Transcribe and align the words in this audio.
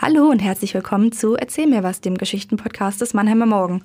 Hallo 0.00 0.30
und 0.30 0.38
herzlich 0.38 0.74
willkommen 0.74 1.10
zu 1.10 1.34
Erzähl 1.34 1.66
mir 1.66 1.82
was, 1.82 2.00
dem 2.00 2.16
Geschichtenpodcast 2.16 3.00
des 3.00 3.14
Mannheimer 3.14 3.46
Morgen. 3.46 3.82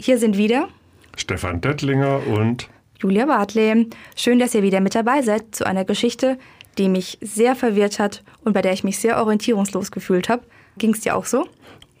Hier 0.00 0.20
sind 0.20 0.36
wieder 0.36 0.68
Stefan 1.16 1.60
Dettlinger 1.60 2.24
und 2.28 2.70
Julia 3.00 3.26
Bartley. 3.26 3.90
Schön, 4.14 4.38
dass 4.38 4.54
ihr 4.54 4.62
wieder 4.62 4.80
mit 4.80 4.94
dabei 4.94 5.22
seid 5.22 5.52
zu 5.52 5.66
einer 5.66 5.84
Geschichte, 5.84 6.38
die 6.78 6.88
mich 6.88 7.18
sehr 7.20 7.56
verwirrt 7.56 7.98
hat 7.98 8.22
und 8.44 8.52
bei 8.52 8.62
der 8.62 8.72
ich 8.72 8.84
mich 8.84 9.00
sehr 9.00 9.18
orientierungslos 9.18 9.90
gefühlt 9.90 10.28
habe. 10.28 10.44
Ging 10.78 10.94
es 10.94 11.00
dir 11.00 11.16
auch 11.16 11.24
so? 11.24 11.48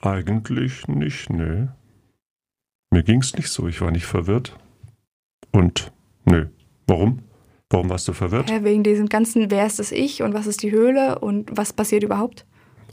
Eigentlich 0.02 0.86
nicht, 0.86 1.28
nee. 1.28 1.66
Mir 2.92 3.02
ging 3.02 3.22
es 3.22 3.34
nicht 3.34 3.48
so, 3.48 3.66
ich 3.66 3.80
war 3.80 3.90
nicht 3.90 4.06
verwirrt. 4.06 4.56
Und, 5.50 5.90
nö. 6.26 6.46
Warum? 6.86 7.24
Warum 7.70 7.90
warst 7.90 8.06
du 8.06 8.12
verwirrt? 8.12 8.50
Ja, 8.50 8.62
wegen 8.62 8.84
diesem 8.84 9.08
ganzen, 9.08 9.50
wer 9.50 9.66
ist 9.66 9.80
das 9.80 9.90
Ich 9.90 10.22
und 10.22 10.32
was 10.32 10.46
ist 10.46 10.62
die 10.62 10.70
Höhle 10.70 11.18
und 11.18 11.50
was 11.56 11.72
passiert 11.72 12.04
überhaupt? 12.04 12.46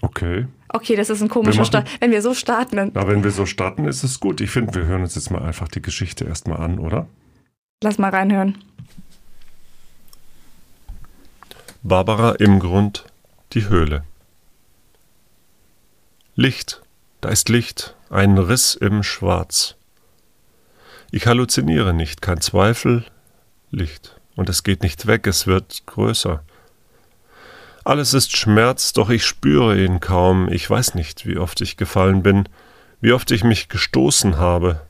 Okay. 0.03 0.47
Okay, 0.67 0.97
das 0.97 1.09
ist 1.09 1.21
ein 1.21 1.29
komischer 1.29 1.63
Start. 1.63 1.89
Wenn 2.01 2.11
wir 2.11 2.21
so 2.21 2.33
starten, 2.33 2.75
dann. 2.75 2.91
Na, 2.93 3.07
wenn 3.07 3.23
wir 3.23 3.31
so 3.31 3.45
starten, 3.45 3.85
ist 3.85 4.03
es 4.03 4.19
gut. 4.19 4.41
Ich 4.41 4.49
finde, 4.49 4.75
wir 4.75 4.83
hören 4.83 5.01
uns 5.01 5.15
jetzt 5.15 5.31
mal 5.31 5.41
einfach 5.41 5.69
die 5.69 5.81
Geschichte 5.81 6.25
erstmal 6.25 6.59
an, 6.59 6.77
oder? 6.77 7.07
Lass 7.81 7.97
mal 7.97 8.09
reinhören. 8.09 8.57
Barbara 11.83 12.33
im 12.33 12.59
Grund, 12.59 13.05
die 13.53 13.69
Höhle. 13.69 14.03
Licht, 16.35 16.81
da 17.21 17.29
ist 17.29 17.47
Licht, 17.47 17.95
ein 18.09 18.37
Riss 18.37 18.75
im 18.75 19.03
Schwarz. 19.03 19.75
Ich 21.11 21.27
halluziniere 21.27 21.93
nicht, 21.93 22.21
kein 22.21 22.41
Zweifel, 22.41 23.05
Licht. 23.71 24.19
Und 24.35 24.49
es 24.49 24.63
geht 24.63 24.83
nicht 24.83 25.07
weg, 25.07 25.27
es 25.27 25.47
wird 25.47 25.83
größer. 25.85 26.43
Alles 27.85 28.13
ist 28.13 28.37
Schmerz, 28.37 28.93
doch 28.93 29.09
ich 29.09 29.25
spüre 29.25 29.77
ihn 29.77 29.99
kaum. 29.99 30.47
Ich 30.49 30.69
weiß 30.69 30.95
nicht, 30.95 31.25
wie 31.25 31.37
oft 31.37 31.59
ich 31.59 31.75
gefallen 31.75 32.23
bin, 32.23 32.47
wie 33.01 33.11
oft 33.11 33.29
ich 33.31 33.43
mich 33.43 33.67
gestoßen 33.67 34.37
habe, 34.37 34.81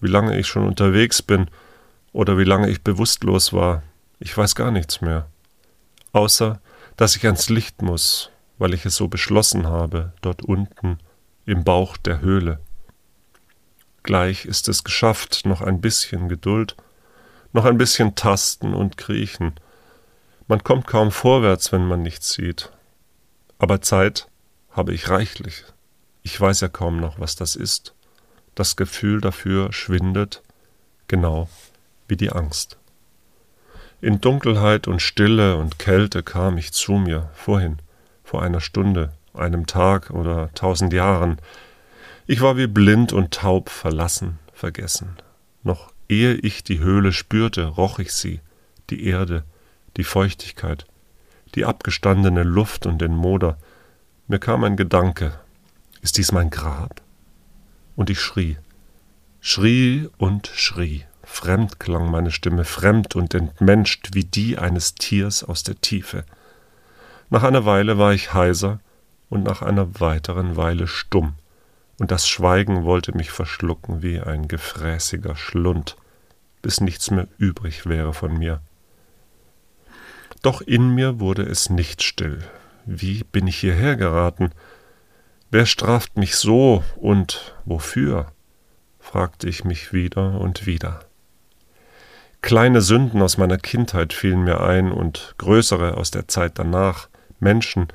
wie 0.00 0.08
lange 0.08 0.38
ich 0.38 0.46
schon 0.46 0.66
unterwegs 0.66 1.20
bin 1.20 1.48
oder 2.12 2.38
wie 2.38 2.44
lange 2.44 2.70
ich 2.70 2.82
bewusstlos 2.82 3.52
war. 3.52 3.82
Ich 4.20 4.34
weiß 4.34 4.54
gar 4.54 4.70
nichts 4.70 5.02
mehr. 5.02 5.26
Außer, 6.12 6.60
dass 6.96 7.14
ich 7.14 7.26
ans 7.26 7.50
Licht 7.50 7.82
muss, 7.82 8.30
weil 8.56 8.72
ich 8.72 8.86
es 8.86 8.96
so 8.96 9.08
beschlossen 9.08 9.66
habe, 9.66 10.12
dort 10.22 10.40
unten 10.40 10.98
im 11.44 11.62
Bauch 11.62 11.98
der 11.98 12.22
Höhle. 12.22 12.58
Gleich 14.02 14.46
ist 14.46 14.66
es 14.68 14.82
geschafft, 14.82 15.44
noch 15.44 15.60
ein 15.60 15.82
bisschen 15.82 16.30
Geduld, 16.30 16.74
noch 17.52 17.66
ein 17.66 17.76
bisschen 17.76 18.14
Tasten 18.14 18.72
und 18.72 18.96
Kriechen, 18.96 19.52
man 20.50 20.64
kommt 20.64 20.88
kaum 20.88 21.12
vorwärts, 21.12 21.70
wenn 21.70 21.86
man 21.86 22.02
nichts 22.02 22.32
sieht. 22.32 22.72
Aber 23.60 23.82
Zeit 23.82 24.26
habe 24.72 24.92
ich 24.92 25.08
reichlich. 25.08 25.64
Ich 26.24 26.40
weiß 26.40 26.60
ja 26.62 26.68
kaum 26.68 26.96
noch, 26.96 27.20
was 27.20 27.36
das 27.36 27.54
ist. 27.54 27.94
Das 28.56 28.74
Gefühl 28.74 29.20
dafür 29.20 29.72
schwindet, 29.72 30.42
genau 31.06 31.48
wie 32.08 32.16
die 32.16 32.32
Angst. 32.32 32.78
In 34.00 34.20
Dunkelheit 34.20 34.88
und 34.88 35.00
Stille 35.00 35.56
und 35.56 35.78
Kälte 35.78 36.24
kam 36.24 36.58
ich 36.58 36.72
zu 36.72 36.94
mir, 36.94 37.30
vorhin, 37.32 37.76
vor 38.24 38.42
einer 38.42 38.60
Stunde, 38.60 39.12
einem 39.32 39.66
Tag 39.68 40.10
oder 40.10 40.52
tausend 40.54 40.92
Jahren. 40.92 41.40
Ich 42.26 42.40
war 42.40 42.56
wie 42.56 42.66
blind 42.66 43.12
und 43.12 43.32
taub, 43.32 43.68
verlassen, 43.68 44.40
vergessen. 44.52 45.16
Noch 45.62 45.92
ehe 46.08 46.34
ich 46.34 46.64
die 46.64 46.80
Höhle 46.80 47.12
spürte, 47.12 47.66
roch 47.66 48.00
ich 48.00 48.12
sie, 48.12 48.40
die 48.90 49.06
Erde, 49.06 49.44
die 49.96 50.04
Feuchtigkeit, 50.04 50.86
die 51.54 51.64
abgestandene 51.64 52.42
Luft 52.42 52.86
und 52.86 53.00
den 53.00 53.14
Moder. 53.14 53.58
Mir 54.28 54.38
kam 54.38 54.64
ein 54.64 54.76
Gedanke, 54.76 55.38
ist 56.02 56.18
dies 56.18 56.32
mein 56.32 56.50
Grab? 56.50 57.02
Und 57.96 58.10
ich 58.10 58.20
schrie, 58.20 58.56
schrie 59.40 60.08
und 60.18 60.46
schrie. 60.48 61.04
Fremd 61.22 61.78
klang 61.78 62.10
meine 62.10 62.30
Stimme, 62.30 62.64
fremd 62.64 63.14
und 63.14 63.34
entmenscht 63.34 64.10
wie 64.12 64.24
die 64.24 64.58
eines 64.58 64.94
Tiers 64.94 65.44
aus 65.44 65.62
der 65.62 65.80
Tiefe. 65.80 66.24
Nach 67.28 67.44
einer 67.44 67.64
Weile 67.64 67.98
war 67.98 68.12
ich 68.12 68.34
heiser 68.34 68.80
und 69.28 69.44
nach 69.44 69.62
einer 69.62 70.00
weiteren 70.00 70.56
Weile 70.56 70.88
stumm, 70.88 71.34
und 71.98 72.10
das 72.10 72.26
Schweigen 72.28 72.84
wollte 72.84 73.16
mich 73.16 73.30
verschlucken 73.30 74.02
wie 74.02 74.20
ein 74.20 74.48
gefräßiger 74.48 75.36
Schlund, 75.36 75.96
bis 76.62 76.80
nichts 76.80 77.10
mehr 77.10 77.28
übrig 77.38 77.86
wäre 77.86 78.12
von 78.12 78.36
mir. 78.36 78.60
Doch 80.42 80.62
in 80.62 80.94
mir 80.94 81.20
wurde 81.20 81.42
es 81.42 81.68
nicht 81.68 82.02
still. 82.02 82.38
Wie 82.86 83.24
bin 83.24 83.46
ich 83.46 83.56
hierher 83.56 83.96
geraten? 83.96 84.50
Wer 85.50 85.66
straft 85.66 86.16
mich 86.16 86.36
so 86.36 86.82
und 86.96 87.54
wofür? 87.64 88.32
fragte 88.98 89.48
ich 89.48 89.64
mich 89.64 89.92
wieder 89.92 90.40
und 90.40 90.66
wieder. 90.66 91.00
Kleine 92.42 92.80
Sünden 92.80 93.20
aus 93.20 93.36
meiner 93.36 93.58
Kindheit 93.58 94.12
fielen 94.12 94.44
mir 94.44 94.60
ein 94.60 94.92
und 94.92 95.34
größere 95.38 95.96
aus 95.96 96.10
der 96.10 96.26
Zeit 96.28 96.58
danach, 96.58 97.08
Menschen, 97.38 97.88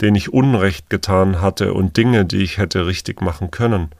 denen 0.00 0.16
ich 0.16 0.32
Unrecht 0.32 0.88
getan 0.88 1.40
hatte 1.40 1.74
und 1.74 1.96
Dinge, 1.96 2.24
die 2.24 2.42
ich 2.42 2.56
hätte 2.56 2.86
richtig 2.86 3.20
machen 3.20 3.50
können. 3.50 3.90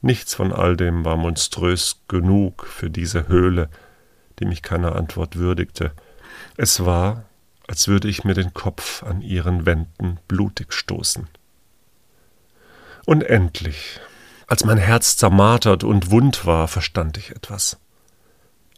Nichts 0.00 0.34
von 0.34 0.52
all 0.52 0.76
dem 0.76 1.04
war 1.04 1.16
monströs 1.16 2.02
genug 2.06 2.66
für 2.66 2.90
diese 2.90 3.26
Höhle, 3.28 3.68
die 4.38 4.44
mich 4.44 4.62
keiner 4.62 4.94
Antwort 4.94 5.36
würdigte. 5.36 5.92
Es 6.56 6.84
war, 6.84 7.24
als 7.72 7.88
würde 7.88 8.06
ich 8.06 8.22
mir 8.22 8.34
den 8.34 8.52
Kopf 8.52 9.02
an 9.02 9.22
ihren 9.22 9.64
Wänden 9.64 10.18
blutig 10.28 10.74
stoßen. 10.74 11.26
Und 13.06 13.22
endlich, 13.22 13.98
als 14.46 14.66
mein 14.66 14.76
Herz 14.76 15.16
zermartert 15.16 15.82
und 15.82 16.10
wund 16.10 16.44
war, 16.44 16.68
verstand 16.68 17.16
ich 17.16 17.30
etwas. 17.30 17.78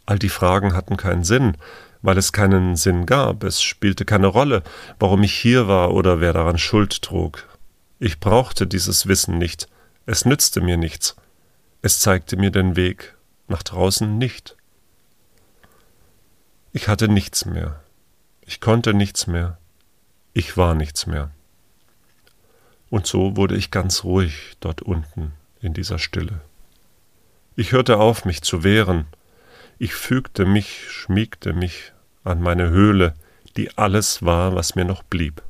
All 0.05 0.17
die 0.17 0.29
Fragen 0.29 0.73
hatten 0.73 0.95
keinen 0.95 1.25
Sinn, 1.25 1.57
weil 2.03 2.17
es 2.17 2.31
keinen 2.31 2.77
Sinn 2.77 3.05
gab, 3.05 3.43
es 3.43 3.61
spielte 3.61 4.05
keine 4.05 4.27
Rolle, 4.27 4.63
warum 4.97 5.23
ich 5.23 5.33
hier 5.33 5.67
war 5.67 5.93
oder 5.93 6.21
wer 6.21 6.31
daran 6.31 6.57
Schuld 6.57 7.01
trug. 7.01 7.45
Ich 7.99 8.21
brauchte 8.21 8.65
dieses 8.65 9.07
Wissen 9.07 9.37
nicht, 9.37 9.67
es 10.05 10.23
nützte 10.23 10.61
mir 10.61 10.77
nichts, 10.77 11.17
es 11.81 11.99
zeigte 11.99 12.37
mir 12.37 12.49
den 12.49 12.77
Weg 12.77 13.17
nach 13.49 13.61
draußen 13.61 14.17
nicht. 14.17 14.55
Ich 16.71 16.87
hatte 16.87 17.09
nichts 17.09 17.43
mehr, 17.43 17.81
ich 18.45 18.61
konnte 18.61 18.93
nichts 18.93 19.27
mehr. 19.27 19.57
Ich 20.33 20.57
war 20.57 20.75
nichts 20.75 21.07
mehr. 21.07 21.31
Und 22.89 23.07
so 23.07 23.35
wurde 23.35 23.55
ich 23.55 23.71
ganz 23.71 24.03
ruhig 24.03 24.57
dort 24.59 24.81
unten 24.81 25.33
in 25.61 25.73
dieser 25.73 25.97
Stille. 25.97 26.41
Ich 27.55 27.71
hörte 27.71 27.97
auf, 27.97 28.25
mich 28.25 28.41
zu 28.41 28.63
wehren. 28.63 29.07
Ich 29.79 29.93
fügte 29.93 30.45
mich, 30.45 30.89
schmiegte 30.89 31.53
mich 31.53 31.93
an 32.23 32.41
meine 32.41 32.69
Höhle, 32.69 33.13
die 33.57 33.77
alles 33.77 34.23
war, 34.23 34.55
was 34.55 34.75
mir 34.75 34.85
noch 34.85 35.03
blieb. 35.03 35.41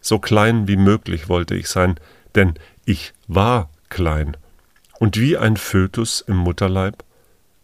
So 0.00 0.18
klein 0.18 0.66
wie 0.68 0.76
möglich 0.76 1.28
wollte 1.28 1.54
ich 1.54 1.68
sein, 1.68 1.98
denn 2.34 2.54
ich 2.84 3.12
war 3.28 3.70
klein. 3.88 4.36
Und 4.98 5.16
wie 5.18 5.36
ein 5.36 5.56
Fötus 5.56 6.20
im 6.20 6.36
Mutterleib 6.36 7.04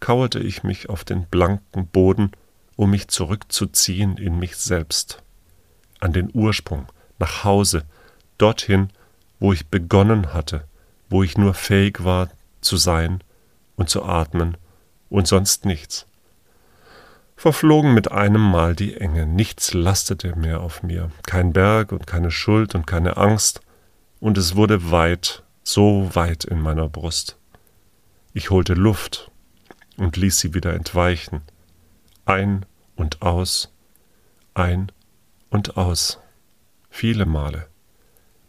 kauerte 0.00 0.38
ich 0.38 0.62
mich 0.62 0.88
auf 0.88 1.04
den 1.04 1.26
blanken 1.26 1.86
Boden 1.86 2.32
um 2.76 2.90
mich 2.90 3.08
zurückzuziehen 3.08 4.16
in 4.18 4.38
mich 4.38 4.56
selbst, 4.56 5.22
an 6.00 6.12
den 6.12 6.30
Ursprung, 6.32 6.86
nach 7.18 7.44
Hause, 7.44 7.84
dorthin, 8.38 8.90
wo 9.40 9.52
ich 9.52 9.66
begonnen 9.66 10.32
hatte, 10.32 10.64
wo 11.08 11.22
ich 11.22 11.38
nur 11.38 11.54
fähig 11.54 12.04
war 12.04 12.28
zu 12.60 12.76
sein 12.76 13.22
und 13.76 13.88
zu 13.88 14.04
atmen 14.04 14.56
und 15.08 15.26
sonst 15.26 15.64
nichts. 15.64 16.06
Verflogen 17.36 17.92
mit 17.92 18.10
einem 18.10 18.40
Mal 18.40 18.74
die 18.74 18.96
Enge, 18.96 19.26
nichts 19.26 19.74
lastete 19.74 20.34
mehr 20.36 20.60
auf 20.60 20.82
mir, 20.82 21.10
kein 21.26 21.52
Berg 21.52 21.92
und 21.92 22.06
keine 22.06 22.30
Schuld 22.30 22.74
und 22.74 22.86
keine 22.86 23.16
Angst, 23.16 23.60
und 24.20 24.38
es 24.38 24.56
wurde 24.56 24.90
weit, 24.90 25.42
so 25.62 26.10
weit 26.14 26.44
in 26.44 26.60
meiner 26.60 26.88
Brust. 26.88 27.36
Ich 28.32 28.48
holte 28.50 28.72
Luft 28.72 29.30
und 29.98 30.16
ließ 30.16 30.38
sie 30.38 30.54
wieder 30.54 30.72
entweichen, 30.72 31.42
ein 32.26 32.66
und 32.96 33.22
aus, 33.22 33.72
ein 34.54 34.92
und 35.48 35.76
aus, 35.76 36.18
viele 36.90 37.24
Male. 37.24 37.66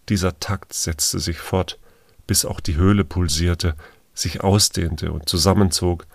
Dieser 0.10 0.40
Takt 0.40 0.74
setzte 0.74 1.20
sich 1.20 1.38
fort, 1.38 1.80
bis 2.26 2.44
auch 2.44 2.60
die 2.60 2.76
Höhle 2.76 3.06
pulsierte, 3.06 3.76
sich 4.14 4.42
ausdehnte 4.42 5.12
und 5.12 5.30
zusammenzog, 5.30 6.06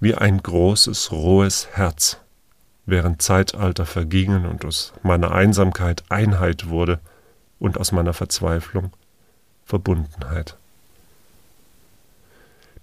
wie 0.00 0.14
ein 0.14 0.42
großes, 0.42 1.10
rohes 1.10 1.68
Herz, 1.72 2.18
während 2.86 3.22
Zeitalter 3.22 3.86
vergingen 3.86 4.46
und 4.46 4.64
aus 4.64 4.92
meiner 5.02 5.32
Einsamkeit 5.32 6.04
Einheit 6.08 6.68
wurde 6.68 7.00
und 7.58 7.78
aus 7.78 7.90
meiner 7.90 8.12
Verzweiflung 8.12 8.92
Verbundenheit. 9.64 10.56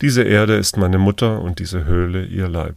Diese 0.01 0.24
Erde 0.24 0.57
ist 0.57 0.78
meine 0.78 0.98
Mutter 0.98 1.42
und 1.42 1.60
diese 1.60 1.86
Höhle 1.86 2.25
ihr 2.25 2.50
Leib. 2.50 2.75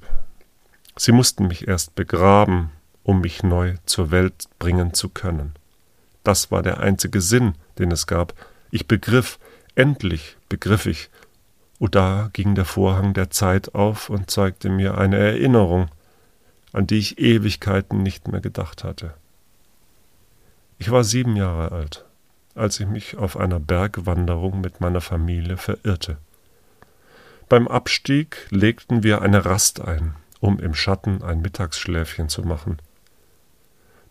Sie 0.98 1.12
mussten 1.12 1.46
mich 1.46 1.68
erst 1.68 1.94
begraben, 1.94 2.70
um 3.04 3.20
mich 3.20 3.42
neu 3.42 3.76
zur 3.86 4.10
Welt 4.10 4.48
bringen 4.58 4.94
zu 4.94 5.08
können. 5.08 5.54
Das 6.24 6.50
war 6.50 6.62
der 6.62 6.80
einzige 6.80 7.20
Sinn, 7.20 7.54
den 7.78 7.92
es 7.92 8.06
gab. 8.06 8.34
Ich 8.70 8.88
begriff, 8.88 9.38
endlich 9.76 10.36
begriff 10.48 10.86
ich. 10.86 11.08
Und 11.78 11.94
da 11.94 12.30
ging 12.32 12.56
der 12.56 12.64
Vorhang 12.64 13.14
der 13.14 13.30
Zeit 13.30 13.74
auf 13.76 14.10
und 14.10 14.30
zeigte 14.30 14.68
mir 14.68 14.98
eine 14.98 15.16
Erinnerung, 15.16 15.88
an 16.72 16.88
die 16.88 16.98
ich 16.98 17.18
Ewigkeiten 17.18 18.02
nicht 18.02 18.26
mehr 18.26 18.40
gedacht 18.40 18.82
hatte. 18.82 19.14
Ich 20.78 20.90
war 20.90 21.04
sieben 21.04 21.36
Jahre 21.36 21.70
alt, 21.72 22.04
als 22.56 22.80
ich 22.80 22.88
mich 22.88 23.16
auf 23.16 23.36
einer 23.36 23.60
Bergwanderung 23.60 24.60
mit 24.60 24.80
meiner 24.80 25.00
Familie 25.00 25.56
verirrte. 25.56 26.18
Beim 27.48 27.68
Abstieg 27.68 28.48
legten 28.50 29.04
wir 29.04 29.22
eine 29.22 29.44
Rast 29.44 29.80
ein, 29.80 30.14
um 30.40 30.58
im 30.58 30.74
Schatten 30.74 31.22
ein 31.22 31.40
Mittagsschläfchen 31.40 32.28
zu 32.28 32.42
machen. 32.42 32.78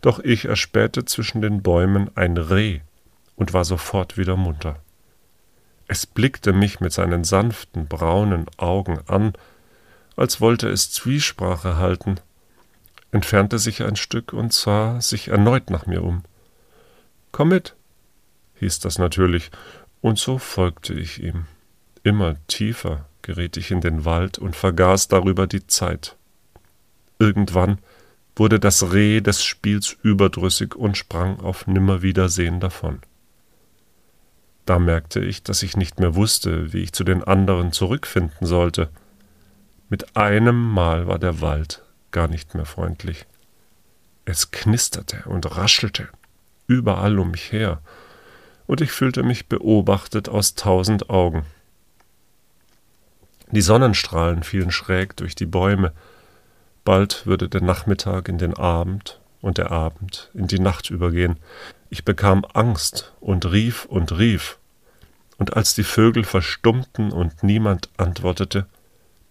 Doch 0.02 0.20
ich 0.20 0.46
erspähte 0.46 1.06
zwischen 1.06 1.42
den 1.42 1.62
Bäumen 1.62 2.10
ein 2.16 2.38
Reh 2.38 2.82
und 3.36 3.54
war 3.54 3.66
sofort 3.66 4.18
wieder 4.18 4.36
munter. 4.36 4.80
Es 5.88 6.06
blickte 6.06 6.52
mich 6.52 6.80
mit 6.82 6.92
seinen 6.92 7.24
sanften 7.24 7.88
braunen 7.88 8.46
Augen 8.58 9.00
an, 9.08 9.34
als 10.16 10.42
wollte 10.42 10.68
es 10.68 10.92
Zwiesprache 10.92 11.78
halten, 11.78 12.20
entfernte 13.12 13.58
sich 13.58 13.84
ein 13.84 13.96
Stück 13.96 14.34
und 14.34 14.52
sah 14.52 15.00
sich 15.00 15.30
erneut 15.30 15.70
nach 15.70 15.86
mir 15.86 16.04
um. 16.04 16.24
Komm 17.32 17.50
mit, 17.50 17.76
hieß 18.56 18.80
das 18.80 19.00
natürlich, 19.00 19.50
und 20.02 20.20
so 20.20 20.38
folgte 20.38 20.94
ich 20.94 21.24
ihm. 21.24 21.46
Immer 22.04 22.36
tiefer 22.48 23.06
geriet 23.22 23.58
ich 23.58 23.72
in 23.72 23.82
den 23.82 24.06
Wald 24.06 24.38
und 24.40 24.56
vergaß 24.56 25.08
darüber 25.08 25.48
die 25.48 25.68
Zeit. 25.68 26.17
Irgendwann 27.20 27.80
wurde 28.36 28.60
das 28.60 28.94
Reh 28.94 29.22
des 29.22 29.44
Spiels 29.44 29.98
überdrüssig 30.04 30.76
und 30.76 30.98
sprang 30.98 31.40
auf 31.40 31.68
Nimmerwiedersehen 31.68 32.60
davon. 32.60 33.00
Da 34.66 34.80
merkte 34.80 35.22
ich, 35.22 35.44
dass 35.44 35.64
ich 35.64 35.78
nicht 35.78 36.00
mehr 36.00 36.16
wusste, 36.16 36.74
wie 36.74 36.80
ich 36.80 36.92
zu 36.92 37.04
den 37.04 37.24
anderen 37.24 37.72
zurückfinden 37.72 38.46
sollte. 38.46 38.90
Mit 39.90 40.18
einem 40.18 40.72
Mal 40.72 41.08
war 41.08 41.20
der 41.20 41.42
Wald 41.42 41.84
gar 42.12 42.28
nicht 42.28 42.54
mehr 42.54 42.66
freundlich. 42.66 43.26
Es 44.26 44.52
knisterte 44.52 45.24
und 45.26 45.56
raschelte 45.56 46.10
überall 46.68 47.18
um 47.18 47.32
mich 47.32 47.52
her, 47.52 47.82
und 48.66 48.82
ich 48.82 48.92
fühlte 48.92 49.24
mich 49.24 49.48
beobachtet 49.48 50.28
aus 50.28 50.56
tausend 50.56 51.10
Augen. 51.10 51.46
Die 53.52 53.62
Sonnenstrahlen 53.62 54.44
fielen 54.44 54.72
schräg 54.72 55.16
durch 55.16 55.34
die 55.34 55.46
Bäume, 55.46 55.94
bald 56.88 57.26
würde 57.26 57.50
der 57.50 57.60
Nachmittag 57.60 58.30
in 58.30 58.38
den 58.38 58.54
Abend 58.54 59.20
und 59.42 59.58
der 59.58 59.72
Abend 59.72 60.32
in 60.34 60.48
die 60.48 60.58
Nacht 60.58 60.90
übergehen. 60.90 61.36
Ich 61.90 62.06
bekam 62.06 62.46
Angst 62.54 63.12
und 63.20 63.52
rief 63.52 63.84
und 63.84 64.18
rief, 64.18 64.58
und 65.38 65.58
als 65.58 65.76
die 65.76 65.84
Vögel 65.84 66.24
verstummten 66.24 67.12
und 67.12 67.44
niemand 67.44 67.90
antwortete, 67.98 68.68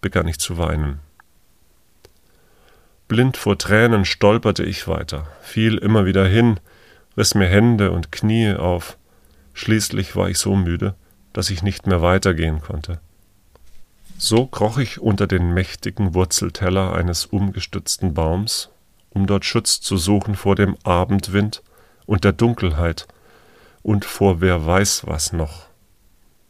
begann 0.01 0.27
ich 0.27 0.37
zu 0.37 0.59
weinen. 0.59 0.99
Blind 3.07 3.37
vor 3.37 3.57
Tränen 3.57 4.05
stolperte 4.05 4.63
ich 4.63 4.87
weiter, 4.87 5.25
fiel 5.41 5.79
immer 5.79 6.05
wieder 6.05 6.27
hin, 6.27 6.59
riss 7.17 7.33
mir 7.33 7.47
Hände 7.47 7.89
und 7.89 8.11
Knie 8.11 8.53
auf. 8.53 8.99
Schließlich 9.55 10.15
war 10.15 10.29
ich 10.29 10.37
so 10.37 10.55
müde, 10.55 10.93
dass 11.33 11.49
ich 11.49 11.63
nicht 11.63 11.87
mehr 11.87 12.03
weitergehen 12.03 12.61
konnte. 12.61 12.99
So 14.19 14.47
kroch 14.47 14.79
ich 14.79 14.99
unter 14.99 15.27
den 15.27 15.53
mächtigen 15.53 16.15
Wurzelteller 16.15 16.93
eines 16.93 17.27
umgestützten 17.27 18.15
Baums, 18.15 18.69
um 19.11 19.27
dort 19.27 19.45
Schutz 19.45 19.79
zu 19.79 19.95
suchen 19.97 20.35
vor 20.35 20.55
dem 20.55 20.75
Abendwind 20.83 21.61
und 22.07 22.23
der 22.23 22.31
Dunkelheit 22.31 23.07
und 23.83 24.05
vor 24.05 24.41
wer 24.41 24.65
weiß 24.65 25.05
was 25.05 25.33
noch. 25.33 25.67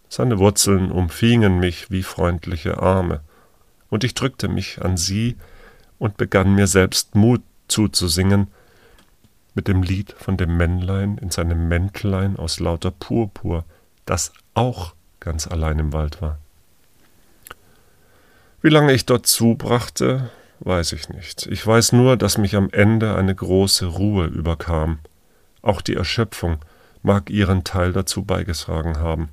Seine 0.07 0.39
Wurzeln 0.39 0.91
umfingen 0.91 1.59
mich 1.59 1.91
wie 1.91 2.03
freundliche 2.03 2.81
Arme, 2.81 3.19
und 3.89 4.05
ich 4.05 4.13
drückte 4.13 4.47
mich 4.47 4.81
an 4.81 4.95
sie 4.95 5.35
und 5.99 6.15
begann 6.15 6.55
mir 6.55 6.67
selbst 6.67 7.15
Mut 7.15 7.41
zuzusingen, 7.67 8.47
mit 9.55 9.67
dem 9.67 9.83
Lied 9.83 10.13
von 10.17 10.37
dem 10.37 10.55
Männlein 10.55 11.17
in 11.17 11.31
seinem 11.31 11.67
Mäntlein 11.67 12.37
aus 12.37 12.61
lauter 12.61 12.91
Purpur, 12.91 13.65
das 14.05 14.31
auch 14.53 14.93
ganz 15.19 15.47
allein 15.47 15.79
im 15.79 15.91
Wald 15.91 16.21
war. 16.21 16.39
Wie 18.61 18.69
lange 18.69 18.93
ich 18.93 19.05
dort 19.05 19.27
zubrachte, 19.27 20.31
weiß 20.61 20.93
ich 20.93 21.09
nicht. 21.09 21.45
Ich 21.45 21.65
weiß 21.65 21.91
nur, 21.91 22.17
dass 22.17 22.39
mich 22.39 22.55
am 22.55 22.69
Ende 22.71 23.15
eine 23.15 23.35
große 23.35 23.85
Ruhe 23.85 24.25
überkam. 24.25 24.99
Auch 25.61 25.81
die 25.81 25.95
Erschöpfung 25.95 26.57
mag 27.03 27.29
ihren 27.29 27.63
Teil 27.63 27.93
dazu 27.93 28.23
beigetragen 28.23 28.97
haben. 28.97 29.29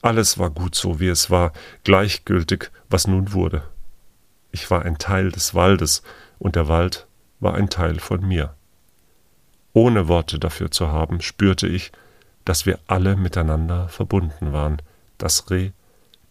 Alles 0.00 0.38
war 0.38 0.50
gut 0.50 0.74
so, 0.76 1.00
wie 1.00 1.08
es 1.08 1.30
war, 1.30 1.52
gleichgültig, 1.82 2.70
was 2.88 3.06
nun 3.06 3.32
wurde. 3.32 3.62
Ich 4.52 4.70
war 4.70 4.82
ein 4.82 4.98
Teil 4.98 5.32
des 5.32 5.54
Waldes, 5.54 6.02
und 6.38 6.56
der 6.56 6.68
Wald 6.68 7.06
war 7.40 7.54
ein 7.54 7.68
Teil 7.68 7.98
von 7.98 8.26
mir. 8.26 8.54
Ohne 9.72 10.06
Worte 10.06 10.38
dafür 10.38 10.70
zu 10.70 10.88
haben, 10.88 11.20
spürte 11.20 11.66
ich, 11.66 11.90
dass 12.44 12.64
wir 12.64 12.78
alle 12.86 13.16
miteinander 13.16 13.88
verbunden 13.88 14.52
waren, 14.52 14.80
das 15.18 15.50
Reh, 15.50 15.72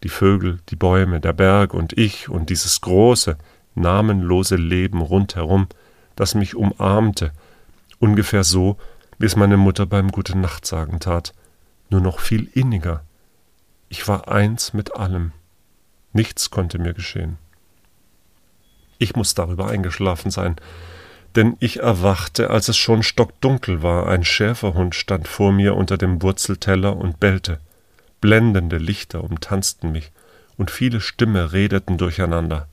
die 0.04 0.10
Vögel, 0.10 0.60
die 0.70 0.76
Bäume, 0.76 1.20
der 1.20 1.34
Berg 1.34 1.74
und 1.74 1.98
ich 1.98 2.30
und 2.30 2.50
dieses 2.50 2.82
große, 2.82 3.38
namenlose 3.76 4.56
Leben 4.56 5.02
rundherum, 5.02 5.68
das 6.16 6.36
mich 6.36 6.56
umarmte, 6.56 7.32
ungefähr 8.00 8.44
so, 8.44 8.78
wie 9.18 9.26
es 9.26 9.36
meine 9.36 9.58
Mutter 9.58 9.86
beim 9.86 10.12
Gute 10.12 10.38
Nacht 10.38 10.66
sagen 10.66 11.00
tat, 11.00 11.34
nur 11.90 12.02
noch 12.02 12.20
viel 12.20 12.50
inniger. 12.54 13.04
Ich 13.90 14.08
war 14.08 14.28
eins 14.28 14.74
mit 14.74 14.96
allem. 14.96 15.32
Nichts 16.12 16.50
konnte 16.50 16.80
mir 16.80 16.94
geschehen. 16.94 17.38
Ich 18.98 19.16
muss 19.16 19.34
darüber 19.34 19.68
eingeschlafen 19.68 20.32
sein, 20.32 20.56
denn 21.36 21.58
ich 21.60 21.80
erwachte, 21.80 22.50
als 22.50 22.68
es 22.68 22.78
schon 22.78 23.04
stockdunkel 23.04 23.82
war. 23.82 24.08
Ein 24.08 24.24
Schäferhund 24.24 24.96
stand 24.96 25.28
vor 25.28 25.52
mir 25.52 25.76
unter 25.76 25.98
dem 25.98 26.22
Wurzelteller 26.22 26.96
und 26.96 27.20
bellte. 27.20 27.60
Blendende 28.24 28.78
Lichter 28.78 29.22
umtanzten 29.22 29.92
mich, 29.92 30.14
und 30.56 30.72
viele 30.72 31.02
Stimmen 31.02 31.46
redeten 31.46 31.98
durcheinander. 31.98 32.70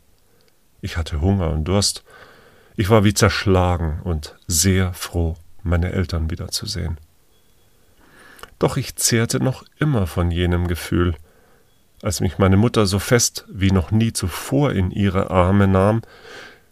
Ich 0.80 0.96
hatte 0.96 1.20
Hunger 1.20 1.50
und 1.50 1.64
Durst. 1.64 2.04
Ich 2.76 2.88
war 2.88 3.02
wie 3.02 3.14
zerschlagen 3.14 4.00
und 4.04 4.36
sehr 4.46 4.92
froh, 4.92 5.36
meine 5.64 5.90
Eltern 5.90 6.30
wiederzusehen. 6.30 6.98
Doch 8.60 8.76
ich 8.76 8.94
zehrte 8.94 9.40
noch 9.40 9.64
immer 9.80 10.06
von 10.06 10.30
jenem 10.30 10.68
Gefühl. 10.68 11.16
Als 12.00 12.20
mich 12.20 12.38
meine 12.38 12.56
Mutter 12.56 12.86
so 12.86 13.00
fest 13.00 13.44
wie 13.50 13.72
noch 13.72 13.90
nie 13.90 14.12
zuvor 14.12 14.70
in 14.70 14.92
ihre 14.92 15.32
Arme 15.32 15.66
nahm, 15.66 16.02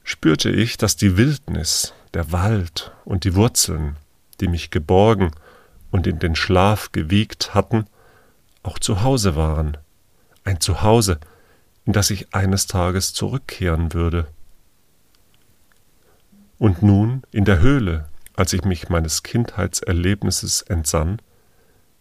spürte 0.05 0.51
ich, 0.51 0.77
dass 0.77 0.95
die 0.95 1.17
Wildnis, 1.17 1.95
der 2.15 2.31
Wald 2.31 2.93
und 3.05 3.25
die 3.25 3.35
Wurzeln, 3.35 3.97
die 4.41 4.47
mich 4.47 4.71
geborgen 4.71 5.33
und 5.91 6.07
in 6.07 6.21
den 6.21 6.37
Schlaf 6.37 6.93
gewiegt 6.93 7.55
hatten, 7.55 7.87
auch 8.69 8.79
zu 8.79 9.03
Hause 9.03 9.35
waren, 9.35 9.77
ein 10.45 10.61
Zuhause, 10.61 11.19
in 11.85 11.93
das 11.93 12.11
ich 12.11 12.35
eines 12.35 12.67
Tages 12.67 13.13
zurückkehren 13.15 13.93
würde. 13.93 14.29
Und 16.59 16.83
nun, 16.83 17.23
in 17.31 17.45
der 17.45 17.61
Höhle, 17.61 18.09
als 18.37 18.53
ich 18.53 18.65
mich 18.65 18.89
meines 18.89 19.23
Kindheitserlebnisses 19.23 20.63
entsann, 20.63 21.21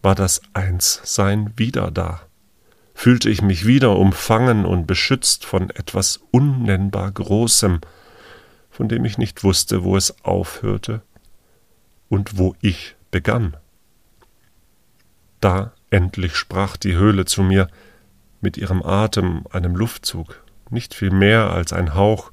war 0.01 0.13
das 0.13 0.41
Einssein 0.53 1.53
wieder 1.57 1.89
da 1.89 2.21
fühlte 2.97 3.29
ich 3.29 3.43
mich 3.43 3.67
wieder 3.67 3.95
umfangen 3.95 4.65
und 4.65 4.87
beschützt 4.87 5.45
von 5.45 5.69
etwas 5.69 6.19
unnennbar 6.31 7.11
Großem, 7.11 7.79
von 8.71 8.89
dem 8.89 9.05
ich 9.05 9.19
nicht 9.19 9.43
wusste, 9.43 9.83
wo 9.83 9.95
es 9.95 10.25
aufhörte 10.25 11.03
und 12.09 12.39
wo 12.39 12.55
ich 12.59 12.95
begann. 13.11 13.55
Da 15.41 15.73
endlich 15.89 16.35
sprach 16.35 16.77
die 16.77 16.95
Höhle 16.95 17.25
zu 17.25 17.43
mir, 17.43 17.69
mit 18.41 18.57
ihrem 18.57 18.83
Atem, 18.83 19.45
einem 19.51 19.75
Luftzug, 19.75 20.43
nicht 20.69 20.93
viel 20.93 21.11
mehr 21.11 21.51
als 21.51 21.73
ein 21.73 21.95
Hauch, 21.95 22.31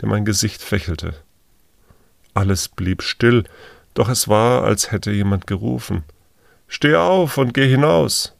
der 0.00 0.08
mein 0.08 0.24
Gesicht 0.24 0.62
fächelte. 0.62 1.14
Alles 2.34 2.68
blieb 2.68 3.02
still, 3.02 3.44
doch 3.94 4.08
es 4.08 4.28
war, 4.28 4.64
als 4.64 4.90
hätte 4.92 5.10
jemand 5.10 5.46
gerufen 5.46 6.04
Steh 6.68 6.96
auf 6.96 7.38
und 7.38 7.54
geh 7.54 7.68
hinaus. 7.68 8.34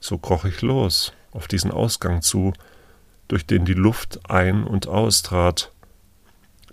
So 0.00 0.18
kroch 0.18 0.44
ich 0.44 0.62
los, 0.62 1.12
auf 1.32 1.48
diesen 1.48 1.70
Ausgang 1.70 2.22
zu, 2.22 2.52
durch 3.26 3.46
den 3.46 3.64
die 3.64 3.74
Luft 3.74 4.30
ein 4.30 4.64
und 4.64 4.86
austrat, 4.86 5.72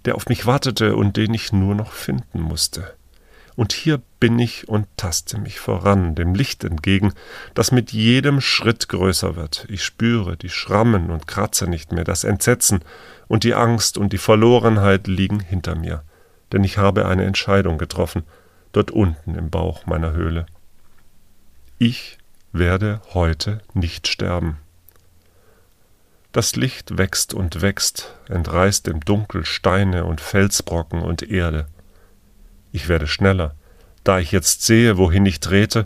der 0.05 0.15
auf 0.15 0.27
mich 0.27 0.45
wartete 0.45 0.95
und 0.95 1.17
den 1.17 1.33
ich 1.33 1.51
nur 1.53 1.75
noch 1.75 1.91
finden 1.91 2.39
musste. 2.39 2.95
Und 3.55 3.73
hier 3.73 4.01
bin 4.19 4.39
ich 4.39 4.69
und 4.69 4.87
taste 4.97 5.37
mich 5.37 5.59
voran, 5.59 6.15
dem 6.15 6.35
Licht 6.35 6.63
entgegen, 6.63 7.13
das 7.53 7.71
mit 7.71 7.91
jedem 7.91 8.39
Schritt 8.39 8.87
größer 8.89 9.35
wird. 9.35 9.65
Ich 9.69 9.83
spüre 9.83 10.37
die 10.37 10.49
Schrammen 10.49 11.09
und 11.09 11.27
Kratze 11.27 11.67
nicht 11.67 11.91
mehr, 11.91 12.03
das 12.03 12.23
Entsetzen 12.23 12.79
und 13.27 13.43
die 13.43 13.53
Angst 13.53 13.97
und 13.97 14.13
die 14.13 14.17
Verlorenheit 14.17 15.07
liegen 15.07 15.39
hinter 15.39 15.75
mir, 15.75 16.03
denn 16.51 16.63
ich 16.63 16.77
habe 16.77 17.07
eine 17.07 17.25
Entscheidung 17.25 17.77
getroffen. 17.77 18.23
dort 18.73 18.91
unten 18.91 19.35
im 19.35 19.49
Bauch 19.49 19.85
meiner 19.85 20.13
Höhle. 20.13 20.45
Ich 21.77 22.17
werde 22.53 23.01
heute 23.13 23.61
nicht 23.73 24.07
sterben. 24.07 24.57
Das 26.31 26.55
Licht 26.55 26.97
wächst 26.97 27.33
und 27.33 27.61
wächst, 27.61 28.15
entreißt 28.29 28.87
im 28.87 29.01
Dunkel 29.01 29.43
Steine 29.43 30.05
und 30.05 30.21
Felsbrocken 30.21 31.01
und 31.01 31.23
Erde. 31.23 31.67
Ich 32.71 32.87
werde 32.87 33.07
schneller, 33.07 33.55
da 34.03 34.19
ich 34.19 34.31
jetzt 34.31 34.63
sehe, 34.63 34.97
wohin 34.97 35.25
ich 35.25 35.39
trete, 35.39 35.85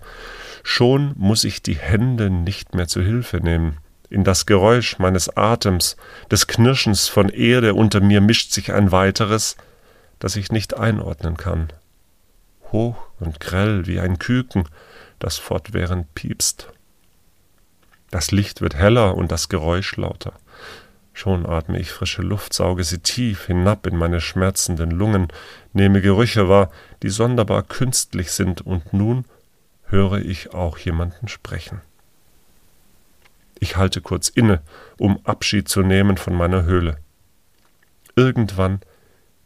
schon 0.63 1.13
muss 1.17 1.43
ich 1.43 1.61
die 1.61 1.75
Hände 1.75 2.29
nicht 2.29 2.75
mehr 2.75 2.87
zu 2.87 3.01
Hilfe 3.01 3.37
nehmen. 3.37 3.77
In 4.09 4.23
das 4.23 4.45
Geräusch 4.45 4.99
meines 4.99 5.35
Atems, 5.35 5.97
des 6.31 6.47
Knirschens 6.47 7.07
von 7.07 7.29
Erde 7.29 7.73
unter 7.73 8.01
mir 8.01 8.21
mischt 8.21 8.51
sich 8.51 8.71
ein 8.71 8.91
weiteres, 8.91 9.57
das 10.19 10.35
ich 10.35 10.51
nicht 10.51 10.77
einordnen 10.77 11.37
kann. 11.37 11.73
Hoch 12.71 12.97
und 13.19 13.39
grell 13.39 13.87
wie 13.87 13.99
ein 13.99 14.19
Küken, 14.19 14.67
das 15.19 15.37
fortwährend 15.37 16.13
piepst. 16.13 16.69
Das 18.11 18.31
Licht 18.31 18.61
wird 18.61 18.75
heller 18.75 19.15
und 19.15 19.31
das 19.31 19.49
Geräusch 19.49 19.97
lauter. 19.97 20.33
Schon 21.13 21.45
atme 21.45 21.79
ich 21.79 21.91
frische 21.91 22.21
Luft, 22.21 22.53
sauge 22.53 22.83
sie 22.83 22.99
tief 22.99 23.45
hinab 23.45 23.87
in 23.87 23.95
meine 23.97 24.19
schmerzenden 24.19 24.91
Lungen, 24.91 25.29
nehme 25.75 26.01
Gerüche 26.01 26.49
wahr, 26.49 26.71
die 27.03 27.09
sonderbar 27.09 27.61
künstlich 27.61 28.31
sind, 28.31 28.61
und 28.61 28.93
nun 28.93 29.25
höre 29.83 30.19
ich 30.19 30.53
auch 30.53 30.77
jemanden 30.77 31.27
sprechen. 31.27 31.81
Ich 33.59 33.77
halte 33.77 34.01
kurz 34.01 34.29
inne, 34.29 34.61
um 34.97 35.19
Abschied 35.25 35.69
zu 35.69 35.81
nehmen 35.81 36.17
von 36.17 36.33
meiner 36.33 36.63
Höhle. 36.63 36.97
Irgendwann 38.15 38.79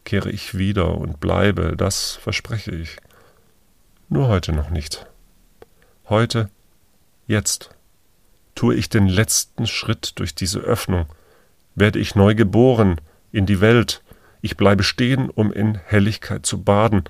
kehre 0.05 0.29
ich 0.29 0.57
wieder 0.57 0.95
und 0.95 1.19
bleibe, 1.19 1.75
das 1.75 2.13
verspreche 2.13 2.71
ich. 2.71 2.97
Nur 4.07 4.27
heute 4.27 4.51
noch 4.53 4.69
nicht. 4.69 5.07
Heute, 6.07 6.49
jetzt, 7.27 7.71
tue 8.55 8.75
ich 8.75 8.89
den 8.89 9.07
letzten 9.07 9.67
Schritt 9.67 10.13
durch 10.19 10.35
diese 10.35 10.59
Öffnung, 10.59 11.05
werde 11.75 11.99
ich 11.99 12.15
neu 12.15 12.35
geboren 12.35 12.99
in 13.31 13.45
die 13.45 13.61
Welt, 13.61 14.01
ich 14.41 14.57
bleibe 14.57 14.83
stehen, 14.83 15.29
um 15.29 15.51
in 15.51 15.75
Helligkeit 15.75 16.45
zu 16.45 16.61
baden, 16.61 17.03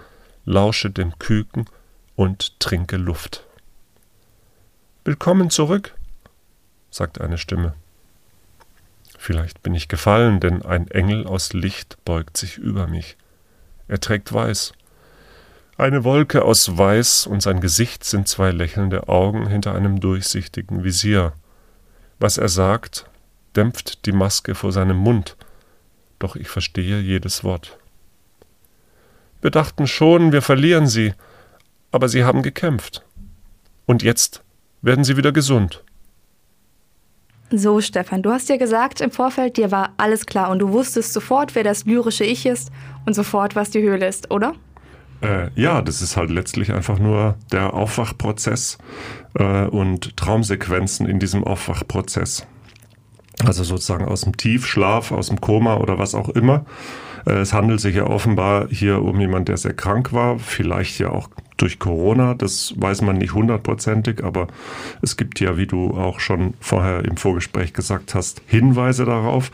lausche 0.46 0.90
dem 0.90 1.18
Küken 1.20 1.66
und 2.16 2.60
trinke 2.60 2.98
Luft. 2.98 3.46
Willkommen 5.06 5.50
zurück, 5.50 5.96
sagt 6.90 7.22
eine 7.22 7.38
Stimme. 7.38 7.74
Vielleicht 9.18 9.62
bin 9.62 9.76
ich 9.76 9.88
gefallen, 9.88 10.40
denn 10.40 10.64
ein 10.64 10.88
Engel 10.90 11.28
aus 11.28 11.54
Licht 11.54 11.98
beugt 12.06 12.38
sich 12.38 12.58
über 12.58 12.88
mich. 12.88 13.18
Er 13.88 14.00
trägt 14.00 14.32
weiß. 14.34 14.74
Eine 15.78 16.04
Wolke 16.04 16.44
aus 16.44 16.78
Weiß 16.78 17.28
und 17.28 17.42
sein 17.42 17.62
Gesicht 17.62 18.04
sind 18.04 18.28
zwei 18.28 18.52
lächelnde 18.52 19.08
Augen 19.08 19.48
hinter 19.48 19.76
einem 19.76 20.00
durchsichtigen 20.00 20.84
Visier. 20.84 21.34
Was 22.20 22.38
er 22.38 22.50
sagt, 22.50 23.06
dämpft 23.56 24.06
die 24.06 24.12
Maske 24.12 24.56
vor 24.56 24.72
seinem 24.72 24.98
Mund, 24.98 25.38
doch 26.20 26.36
ich 26.36 26.48
verstehe 26.48 27.00
jedes 27.00 27.44
Wort. 27.44 27.78
Wir 29.42 29.52
dachten 29.52 29.88
schon, 29.88 30.32
wir 30.32 30.42
verlieren 30.42 30.88
sie, 30.88 31.14
aber 31.92 32.10
sie 32.10 32.24
haben 32.24 32.44
gekämpft. 32.44 33.04
Und 33.86 34.04
jetzt 34.04 34.44
werden 34.82 35.04
sie 35.04 35.18
wieder 35.18 35.32
gesund. 35.32 35.84
So, 37.52 37.82
Stefan, 37.82 38.22
du 38.22 38.32
hast 38.32 38.48
ja 38.50 38.58
gesagt 38.58 39.02
im 39.02 39.10
Vorfeld, 39.10 39.58
dir 39.58 39.72
war 39.72 39.94
alles 39.98 40.28
klar 40.28 40.52
und 40.52 40.60
du 40.60 40.70
wusstest 40.70 41.14
sofort, 41.14 41.56
wer 41.56 41.64
das 41.64 41.86
lyrische 41.86 42.24
Ich 42.24 42.46
ist 42.46 42.72
und 43.08 43.16
sofort, 43.16 43.56
was 43.56 43.72
die 43.72 43.82
Höhle 43.82 44.08
ist, 44.08 44.30
oder? 44.30 44.54
Äh, 45.22 45.50
ja, 45.56 45.82
das 45.82 46.02
ist 46.02 46.16
halt 46.16 46.30
letztlich 46.30 46.72
einfach 46.72 47.00
nur 47.00 47.36
der 47.52 47.74
Aufwachprozess 47.74 48.78
äh, 49.34 49.66
und 49.66 50.16
Traumsequenzen 50.16 51.08
in 51.08 51.20
diesem 51.20 51.44
Aufwachprozess. 51.44 52.46
Also 53.46 53.64
sozusagen 53.64 54.06
aus 54.06 54.22
dem 54.22 54.36
Tiefschlaf, 54.36 55.12
aus 55.12 55.28
dem 55.28 55.40
Koma 55.40 55.78
oder 55.78 55.98
was 55.98 56.14
auch 56.16 56.30
immer. 56.30 56.66
Äh, 57.26 57.40
es 57.40 57.54
handelt 57.54 57.80
sich 57.80 57.96
ja 57.96 58.06
offenbar 58.06 58.68
hier 58.70 59.02
um 59.02 59.20
jemand, 59.20 59.48
der 59.48 59.58
sehr 59.58 59.74
krank 59.74 60.14
war, 60.14 60.40
vielleicht 60.40 61.00
ja 61.00 61.10
auch 61.10 61.30
durch 61.58 61.78
Corona, 61.78 62.36
das 62.36 62.74
weiß 62.78 63.02
man 63.02 63.18
nicht 63.18 63.34
hundertprozentig, 63.34 64.24
aber 64.24 64.48
es 65.02 65.18
gibt 65.18 65.42
ja, 65.42 65.58
wie 65.58 65.68
du 65.68 65.92
auch 65.92 66.22
schon 66.22 66.54
vorher 66.62 67.04
im 67.04 67.18
Vorgespräch 67.18 67.74
gesagt 67.74 68.16
hast, 68.16 68.42
Hinweise 68.48 69.04
darauf. 69.04 69.52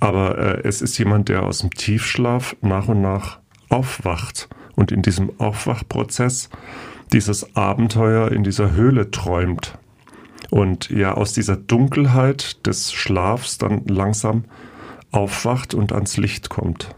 Aber 0.00 0.38
äh, 0.38 0.60
es 0.66 0.80
ist 0.80 0.96
jemand, 0.98 1.28
der 1.28 1.42
aus 1.42 1.58
dem 1.58 1.70
Tiefschlaf 1.70 2.56
nach 2.62 2.88
und 2.88 3.02
nach 3.02 3.38
aufwacht 3.68 4.48
und 4.76 4.92
in 4.92 5.02
diesem 5.02 5.30
Aufwachprozess 5.38 6.48
dieses 7.12 7.54
Abenteuer 7.54 8.32
in 8.32 8.42
dieser 8.42 8.72
Höhle 8.72 9.10
träumt 9.10 9.78
und 10.50 10.90
ja 10.90 11.14
aus 11.14 11.32
dieser 11.32 11.56
Dunkelheit 11.56 12.66
des 12.66 12.92
Schlafs 12.92 13.58
dann 13.58 13.86
langsam 13.86 14.44
aufwacht 15.12 15.74
und 15.74 15.92
ans 15.92 16.16
Licht 16.16 16.50
kommt. 16.50 16.94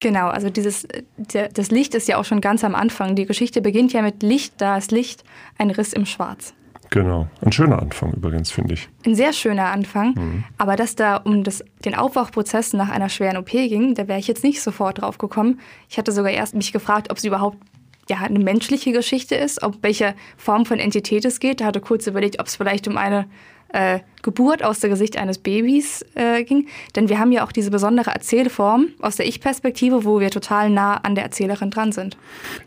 Genau, 0.00 0.28
also 0.28 0.48
dieses, 0.48 0.88
das 1.18 1.70
Licht 1.70 1.94
ist 1.94 2.08
ja 2.08 2.16
auch 2.16 2.24
schon 2.24 2.40
ganz 2.40 2.64
am 2.64 2.74
Anfang. 2.74 3.16
Die 3.16 3.26
Geschichte 3.26 3.60
beginnt 3.60 3.92
ja 3.92 4.00
mit 4.00 4.22
Licht, 4.22 4.54
da 4.56 4.78
ist 4.78 4.92
Licht, 4.92 5.24
ein 5.58 5.70
Riss 5.70 5.92
im 5.92 6.06
Schwarz. 6.06 6.54
Genau, 6.88 7.28
ein 7.40 7.52
schöner 7.52 7.80
Anfang 7.80 8.14
übrigens, 8.14 8.50
finde 8.50 8.74
ich. 8.74 8.88
Ein 9.06 9.14
sehr 9.14 9.32
schöner 9.32 9.66
Anfang, 9.66 10.14
mhm. 10.14 10.44
aber 10.58 10.74
dass 10.74 10.96
da 10.96 11.16
um 11.18 11.44
das, 11.44 11.62
den 11.84 11.94
Aufwachprozess 11.94 12.72
nach 12.72 12.88
einer 12.88 13.08
schweren 13.08 13.36
OP 13.36 13.50
ging, 13.50 13.94
da 13.94 14.08
wäre 14.08 14.18
ich 14.18 14.26
jetzt 14.26 14.42
nicht 14.42 14.60
sofort 14.60 15.00
drauf 15.00 15.18
gekommen. 15.18 15.60
Ich 15.88 15.98
hatte 15.98 16.10
sogar 16.10 16.32
erst 16.32 16.54
mich 16.54 16.72
gefragt, 16.72 17.10
ob 17.10 17.18
es 17.18 17.24
überhaupt 17.24 17.58
ja, 18.10 18.18
eine 18.18 18.40
menschliche 18.40 18.92
Geschichte 18.92 19.36
ist, 19.36 19.62
ob 19.62 19.82
welche 19.82 20.14
Form 20.36 20.66
von 20.66 20.78
Entität 20.78 21.24
es 21.24 21.40
geht. 21.40 21.60
Da 21.60 21.66
hatte 21.66 21.80
kurz 21.80 22.06
überlegt, 22.06 22.40
ob 22.40 22.48
es 22.48 22.56
vielleicht 22.56 22.88
um 22.88 22.96
eine 22.98 23.26
äh, 23.72 24.00
Geburt 24.22 24.64
aus 24.64 24.80
der 24.80 24.90
Gesicht 24.90 25.16
eines 25.16 25.38
Babys 25.38 26.04
äh, 26.14 26.42
ging. 26.42 26.66
Denn 26.96 27.08
wir 27.08 27.20
haben 27.20 27.30
ja 27.30 27.44
auch 27.44 27.52
diese 27.52 27.70
besondere 27.70 28.10
Erzählform 28.10 28.88
aus 29.00 29.16
der 29.16 29.26
Ich-Perspektive, 29.26 30.04
wo 30.04 30.18
wir 30.18 30.30
total 30.30 30.70
nah 30.70 30.96
an 30.96 31.14
der 31.14 31.22
Erzählerin 31.24 31.70
dran 31.70 31.92
sind. 31.92 32.18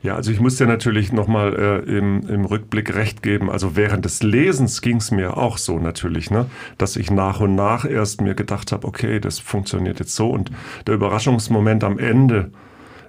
Ja, 0.01 0.15
also 0.15 0.31
ich 0.31 0.39
muss 0.39 0.55
dir 0.55 0.65
natürlich 0.65 1.11
nochmal 1.11 1.83
äh, 1.87 1.97
im, 1.97 2.27
im 2.27 2.45
Rückblick 2.45 2.95
recht 2.95 3.21
geben. 3.21 3.51
Also 3.51 3.75
während 3.75 4.05
des 4.05 4.23
Lesens 4.23 4.81
ging 4.81 4.97
es 4.97 5.11
mir 5.11 5.37
auch 5.37 5.57
so 5.57 5.77
natürlich, 5.77 6.31
ne? 6.31 6.45
dass 6.77 6.95
ich 6.95 7.11
nach 7.11 7.41
und 7.41 7.53
nach 7.53 7.85
erst 7.85 8.21
mir 8.21 8.33
gedacht 8.33 8.71
habe, 8.71 8.87
okay, 8.87 9.19
das 9.19 9.39
funktioniert 9.39 9.99
jetzt 9.99 10.15
so. 10.15 10.29
Und 10.29 10.51
der 10.87 10.95
Überraschungsmoment 10.95 11.83
am 11.83 11.99
Ende, 11.99 12.51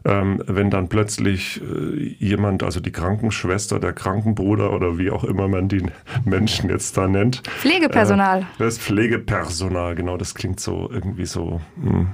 ähm, 0.05 0.43
wenn 0.47 0.71
dann 0.71 0.89
plötzlich 0.89 1.63
äh, 1.63 2.17
jemand, 2.19 2.63
also 2.63 2.81
die 2.81 2.93
Krankenschwester, 2.93 3.81
der 3.81 3.93
Krankenbruder 3.93 4.73
oder 4.73 4.99
wie 4.99 5.11
auch 5.11 5.25
immer 5.25 5.49
man 5.49 5.69
die 5.69 5.83
Menschen 6.25 6.71
jetzt 6.71 6.97
da 6.97 7.09
nennt. 7.09 7.43
Pflegepersonal. 7.47 8.41
Äh, 8.43 8.45
das 8.59 8.79
Pflegepersonal, 8.79 9.95
genau, 9.95 10.17
das 10.17 10.35
klingt 10.35 10.61
so 10.61 10.91
irgendwie 10.93 11.27
so. 11.27 11.61
Mh, 11.77 11.91
hm, 11.91 12.09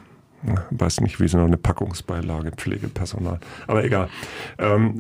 weiß 0.71 1.03
nicht, 1.03 1.21
wie 1.21 1.29
so 1.29 1.37
eine 1.37 1.59
Packungsbeilage, 1.59 2.53
Pflegepersonal. 2.53 3.41
Aber 3.67 3.85
egal. 3.85 4.09
Ähm, 4.59 4.99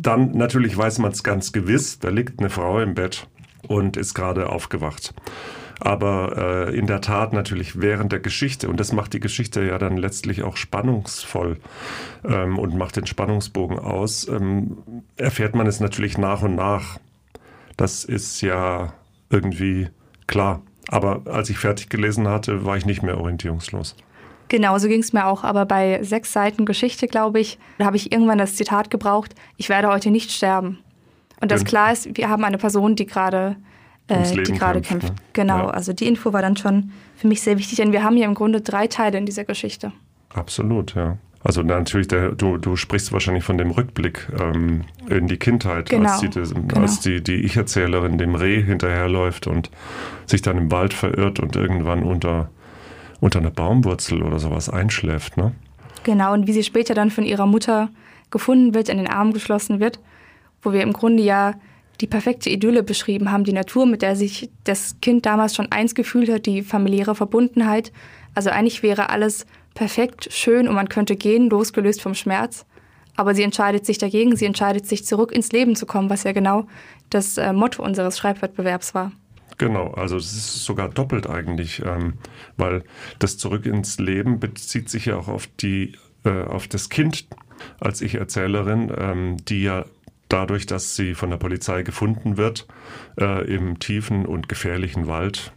dann 0.00 0.32
natürlich 0.32 0.76
weiß 0.76 0.98
man 0.98 1.12
es 1.12 1.22
ganz 1.22 1.52
gewiss, 1.52 2.00
da 2.00 2.08
liegt 2.08 2.40
eine 2.40 2.50
Frau 2.50 2.80
im 2.80 2.94
Bett 2.94 3.28
und 3.68 3.96
ist 3.96 4.14
gerade 4.14 4.48
aufgewacht 4.48 5.14
aber 5.80 6.68
äh, 6.68 6.78
in 6.78 6.86
der 6.86 7.00
Tat 7.00 7.32
natürlich 7.32 7.80
während 7.80 8.12
der 8.12 8.20
Geschichte. 8.20 8.68
Und 8.68 8.78
das 8.78 8.92
macht 8.92 9.12
die 9.12 9.20
Geschichte 9.20 9.62
ja 9.62 9.78
dann 9.78 9.96
letztlich 9.96 10.42
auch 10.42 10.56
spannungsvoll 10.56 11.58
ähm, 12.24 12.58
und 12.58 12.76
macht 12.76 12.96
den 12.96 13.06
Spannungsbogen 13.06 13.78
aus. 13.78 14.28
Ähm, 14.28 14.78
erfährt 15.16 15.54
man 15.54 15.66
es 15.66 15.80
natürlich 15.80 16.18
nach 16.18 16.42
und 16.42 16.54
nach. 16.54 16.98
Das 17.76 18.04
ist 18.04 18.42
ja 18.42 18.92
irgendwie 19.30 19.88
klar. 20.26 20.62
Aber 20.88 21.22
als 21.26 21.50
ich 21.50 21.58
fertig 21.58 21.88
gelesen 21.88 22.28
hatte, 22.28 22.64
war 22.64 22.76
ich 22.76 22.84
nicht 22.84 23.02
mehr 23.02 23.18
orientierungslos. 23.18 23.96
Genau, 24.48 24.76
so 24.78 24.88
ging 24.88 25.00
es 25.00 25.12
mir 25.12 25.26
auch. 25.26 25.44
Aber 25.44 25.64
bei 25.64 26.02
sechs 26.02 26.32
Seiten 26.32 26.66
Geschichte, 26.66 27.06
glaube 27.06 27.40
ich, 27.40 27.58
da 27.78 27.86
habe 27.86 27.96
ich 27.96 28.12
irgendwann 28.12 28.38
das 28.38 28.56
Zitat 28.56 28.90
gebraucht, 28.90 29.34
ich 29.56 29.68
werde 29.68 29.88
heute 29.88 30.10
nicht 30.10 30.32
sterben. 30.32 30.80
Und 31.40 31.50
das 31.50 31.64
klar 31.64 31.92
ist, 31.92 32.16
wir 32.18 32.28
haben 32.28 32.44
eine 32.44 32.58
Person, 32.58 32.96
die 32.96 33.06
gerade 33.06 33.56
äh, 34.10 34.42
die 34.42 34.52
gerade 34.52 34.80
kämpft. 34.80 35.08
Ne? 35.08 35.14
Genau, 35.32 35.58
ja. 35.58 35.70
also 35.70 35.92
die 35.92 36.06
Info 36.06 36.32
war 36.32 36.42
dann 36.42 36.56
schon 36.56 36.92
für 37.16 37.28
mich 37.28 37.42
sehr 37.42 37.58
wichtig, 37.58 37.76
denn 37.76 37.92
wir 37.92 38.02
haben 38.02 38.16
ja 38.16 38.26
im 38.26 38.34
Grunde 38.34 38.60
drei 38.60 38.86
Teile 38.86 39.18
in 39.18 39.26
dieser 39.26 39.44
Geschichte. 39.44 39.92
Absolut, 40.34 40.94
ja. 40.94 41.18
Also 41.42 41.62
natürlich, 41.62 42.08
der, 42.08 42.32
du, 42.32 42.58
du 42.58 42.76
sprichst 42.76 43.12
wahrscheinlich 43.12 43.44
von 43.44 43.56
dem 43.56 43.70
Rückblick 43.70 44.28
ähm, 44.38 44.84
in 45.08 45.26
die 45.26 45.38
Kindheit, 45.38 45.88
genau, 45.88 46.10
als, 46.10 46.20
die, 46.20 46.28
genau. 46.28 46.80
als 46.80 47.00
die, 47.00 47.22
die 47.22 47.36
Ich-Erzählerin 47.36 48.18
dem 48.18 48.34
Reh 48.34 48.62
hinterherläuft 48.62 49.46
und 49.46 49.70
sich 50.26 50.42
dann 50.42 50.58
im 50.58 50.70
Wald 50.70 50.92
verirrt 50.92 51.40
und 51.40 51.56
irgendwann 51.56 52.02
unter, 52.02 52.50
unter 53.20 53.38
einer 53.38 53.50
Baumwurzel 53.50 54.22
oder 54.22 54.38
sowas 54.38 54.68
einschläft. 54.68 55.38
Ne? 55.38 55.52
Genau, 56.04 56.34
und 56.34 56.46
wie 56.46 56.52
sie 56.52 56.62
später 56.62 56.92
dann 56.92 57.10
von 57.10 57.24
ihrer 57.24 57.46
Mutter 57.46 57.88
gefunden 58.30 58.74
wird, 58.74 58.90
in 58.90 58.98
den 58.98 59.08
Arm 59.08 59.32
geschlossen 59.32 59.80
wird, 59.80 59.98
wo 60.60 60.74
wir 60.74 60.82
im 60.82 60.92
Grunde 60.92 61.22
ja 61.22 61.54
die 62.00 62.06
perfekte 62.06 62.50
Idylle 62.50 62.82
beschrieben 62.82 63.30
haben, 63.30 63.44
die 63.44 63.52
Natur, 63.52 63.86
mit 63.86 64.02
der 64.02 64.16
sich 64.16 64.50
das 64.64 64.96
Kind 65.00 65.26
damals 65.26 65.54
schon 65.54 65.70
eins 65.70 65.94
gefühlt 65.94 66.30
hat, 66.30 66.46
die 66.46 66.62
familiäre 66.62 67.14
Verbundenheit. 67.14 67.92
Also 68.34 68.50
eigentlich 68.50 68.82
wäre 68.82 69.10
alles 69.10 69.46
perfekt, 69.74 70.28
schön 70.32 70.68
und 70.68 70.74
man 70.74 70.88
könnte 70.88 71.16
gehen, 71.16 71.50
losgelöst 71.50 72.02
vom 72.02 72.14
Schmerz. 72.14 72.64
Aber 73.16 73.34
sie 73.34 73.42
entscheidet 73.42 73.84
sich 73.84 73.98
dagegen, 73.98 74.36
sie 74.36 74.46
entscheidet 74.46 74.86
sich 74.86 75.04
zurück 75.04 75.32
ins 75.32 75.52
Leben 75.52 75.76
zu 75.76 75.84
kommen, 75.84 76.08
was 76.10 76.24
ja 76.24 76.32
genau 76.32 76.66
das 77.10 77.36
äh, 77.36 77.52
Motto 77.52 77.82
unseres 77.82 78.18
Schreibwettbewerbs 78.18 78.94
war. 78.94 79.12
Genau, 79.58 79.88
also 79.88 80.16
es 80.16 80.32
ist 80.32 80.64
sogar 80.64 80.88
doppelt 80.88 81.28
eigentlich, 81.28 81.82
ähm, 81.84 82.14
weil 82.56 82.82
das 83.18 83.36
Zurück 83.36 83.66
ins 83.66 83.98
Leben 83.98 84.40
bezieht 84.40 84.88
sich 84.88 85.06
ja 85.06 85.16
auch 85.16 85.28
auf 85.28 85.48
die, 85.48 85.96
äh, 86.24 86.44
auf 86.44 86.66
das 86.66 86.88
Kind 86.88 87.26
als 87.78 88.00
Ich-Erzählerin, 88.00 88.90
ähm, 88.96 89.36
die 89.44 89.64
ja 89.64 89.84
dadurch, 90.32 90.66
dass 90.66 90.96
sie 90.96 91.14
von 91.14 91.30
der 91.30 91.36
Polizei 91.36 91.82
gefunden 91.82 92.36
wird, 92.36 92.66
äh, 93.18 93.44
im 93.46 93.78
tiefen 93.78 94.26
und 94.26 94.48
gefährlichen 94.48 95.06
Wald, 95.06 95.52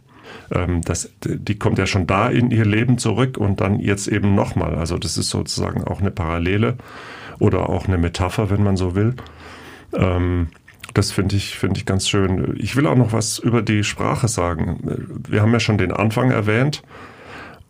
ähm, 0.50 0.82
das, 0.82 1.10
die 1.24 1.58
kommt 1.58 1.78
ja 1.78 1.86
schon 1.86 2.06
da 2.06 2.28
in 2.28 2.50
ihr 2.50 2.64
Leben 2.64 2.98
zurück 2.98 3.38
und 3.38 3.60
dann 3.60 3.80
jetzt 3.80 4.08
eben 4.08 4.34
nochmal. 4.34 4.74
Also 4.74 4.98
das 4.98 5.16
ist 5.16 5.30
sozusagen 5.30 5.84
auch 5.84 6.00
eine 6.00 6.10
Parallele 6.10 6.76
oder 7.38 7.68
auch 7.68 7.86
eine 7.86 7.98
Metapher, 7.98 8.50
wenn 8.50 8.62
man 8.62 8.76
so 8.76 8.94
will. 8.94 9.14
Ähm, 9.94 10.48
das 10.92 11.10
finde 11.10 11.36
ich, 11.36 11.58
finde 11.58 11.78
ich 11.78 11.86
ganz 11.86 12.08
schön. 12.08 12.56
Ich 12.58 12.76
will 12.76 12.86
auch 12.86 12.96
noch 12.96 13.12
was 13.12 13.38
über 13.38 13.62
die 13.62 13.84
Sprache 13.84 14.28
sagen. 14.28 15.08
Wir 15.28 15.42
haben 15.42 15.52
ja 15.52 15.60
schon 15.60 15.78
den 15.78 15.92
Anfang 15.92 16.30
erwähnt. 16.30 16.82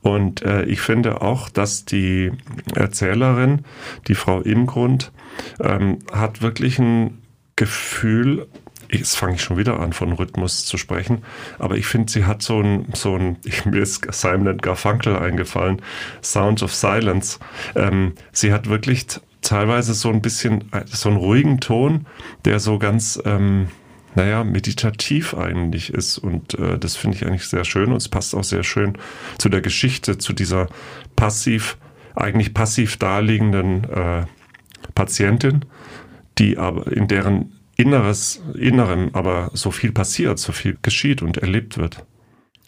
Und 0.05 0.43
äh, 0.43 0.65
ich 0.65 0.83
finde 0.83 1.23
auch, 1.23 1.49
dass 1.49 1.87
die 1.87 2.31
Erzählerin, 2.75 3.65
die 4.07 4.15
Frau 4.15 4.43
Imgrund, 4.43 5.13
ähm, 5.61 6.01
hat 6.13 6.43
wirklich 6.43 6.79
ein 6.79 7.23
Gefühl, 7.57 8.47
jetzt 8.91 9.17
fange 9.17 9.37
ich 9.37 9.43
schon 9.43 9.57
wieder 9.57 9.81
an, 9.81 9.95
von 9.95 10.13
Rhythmus 10.13 10.67
zu 10.67 10.77
sprechen, 10.77 11.25
aber 11.59 11.77
ich 11.79 11.87
finde, 11.87 12.13
sie 12.13 12.27
hat 12.27 12.43
so 12.43 12.61
ein, 12.61 12.87
so 12.93 13.17
ein, 13.17 13.39
ich, 13.45 13.65
mir 13.65 13.81
ist 13.81 14.07
Simon 14.13 14.59
Garfunkel 14.59 15.17
eingefallen, 15.17 15.81
Sounds 16.23 16.63
of 16.63 16.75
Silence. 16.75 17.39
Ähm, 17.75 18.13
sie 18.31 18.53
hat 18.53 18.69
wirklich 18.69 19.07
teilweise 19.41 19.95
so 19.95 20.11
ein 20.11 20.21
bisschen, 20.21 20.71
so 20.85 21.09
einen 21.09 21.17
ruhigen 21.17 21.61
Ton, 21.61 22.05
der 22.45 22.61
so 22.61 22.79
ganz, 22.79 23.19
ähm, 23.25 23.69
naja, 24.15 24.45
meditativ 24.45 25.35
eigentlich 25.35 25.93
ist. 25.93 26.19
Und 26.19 26.55
äh, 26.55 26.79
das 26.79 26.97
finde 26.97 27.17
ich 27.17 27.27
eigentlich 27.27 27.49
sehr 27.49 27.65
schön 27.65 27.91
und 27.91 27.97
es 27.97 28.09
passt 28.09 28.35
auch 28.35 28.45
sehr 28.45 28.63
schön 28.63 28.97
zu 29.39 29.49
der 29.49 29.61
Geschichte, 29.61 30.19
zu 30.19 30.33
dieser 30.33 30.69
passiv, 31.17 31.79
eigentlich 32.15 32.55
passiv 32.55 32.97
daliegenden 32.97 33.85
äh, 33.85 34.27
Patientin, 34.95 35.65
die 36.39 36.59
aber 36.59 36.93
in 36.93 37.09
deren 37.09 37.53
Inneres, 37.77 38.41
Innerem 38.55 39.11
aber 39.15 39.51
so 39.55 39.71
viel 39.71 39.93
passiert, 39.93 40.39
so 40.39 40.53
viel 40.53 40.79
geschieht 40.83 41.23
und 41.23 41.39
erlebt 41.39 41.77
wird. 41.77 42.05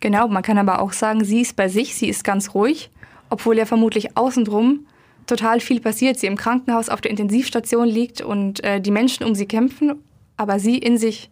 Genau, 0.01 0.29
man 0.29 0.43
kann 0.43 0.59
aber 0.59 0.81
auch 0.81 0.93
sagen, 0.93 1.25
sie 1.25 1.41
ist 1.41 1.57
bei 1.57 1.69
sich, 1.69 1.95
sie 1.95 2.09
ist 2.09 2.25
ganz 2.25 2.55
ruhig, 2.55 2.91
obwohl 3.31 3.57
ja 3.57 3.67
vermutlich 3.67 4.17
außenrum 4.17 4.87
total 5.27 5.61
viel 5.61 5.81
passiert. 5.81 6.19
Sie 6.19 6.27
im 6.27 6.37
Krankenhaus 6.37 6.89
auf 6.89 7.01
der 7.01 7.11
Intensivstation 7.11 7.87
liegt 7.87 8.21
und 8.21 8.63
äh, 8.65 8.81
die 8.81 8.91
Menschen 8.91 9.25
um 9.25 9.35
sie 9.35 9.47
kämpfen, 9.47 9.95
aber 10.37 10.59
sie 10.59 10.79
in 10.79 10.99
sich 10.99 11.31